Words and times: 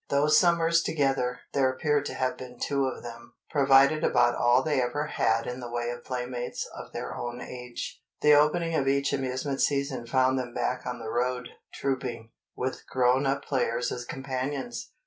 Those 0.09 0.35
summers 0.35 0.81
together 0.81 1.41
(there 1.53 1.69
appear 1.71 2.01
to 2.01 2.13
have 2.15 2.35
been 2.35 2.57
two 2.59 2.85
of 2.87 3.03
them) 3.03 3.35
provided 3.51 4.03
about 4.03 4.33
all 4.33 4.63
they 4.63 4.81
ever 4.81 5.05
had 5.05 5.45
in 5.45 5.59
the 5.59 5.69
way 5.69 5.91
of 5.91 6.03
playmates 6.03 6.67
of 6.75 6.91
their 6.91 7.15
own 7.15 7.39
age. 7.39 8.01
The 8.21 8.33
opening 8.33 8.73
of 8.73 8.87
each 8.87 9.13
amusement 9.13 9.61
season 9.61 10.07
found 10.07 10.39
them 10.39 10.55
back 10.55 10.87
on 10.87 10.97
the 10.97 11.11
road, 11.11 11.49
trouping, 11.71 12.31
with 12.55 12.87
grown 12.87 13.27
up 13.27 13.45
players 13.45 13.91
as 13.91 14.03
companions. 14.03 14.89